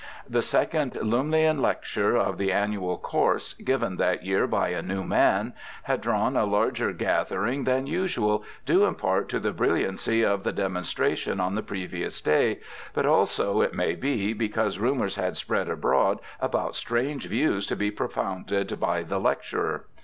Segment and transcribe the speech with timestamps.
[0.27, 5.53] The second Lumleian Lecture of the annual course, given that year by a new man,
[5.83, 10.51] had drawn a larger gathering than usual, due in part to the brilliancy of the
[10.53, 12.61] demon stration on the previous day,
[12.95, 17.91] but also it may be because rumours had spread abroad about strange views to be
[17.91, 19.85] propounded by the lecturer.